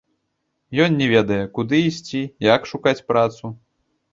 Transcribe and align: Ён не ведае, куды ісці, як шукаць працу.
Ён 0.85 0.95
не 1.01 1.09
ведае, 1.11 1.37
куды 1.57 1.81
ісці, 1.91 2.21
як 2.55 2.61
шукаць 2.73 3.05
працу. 3.13 3.57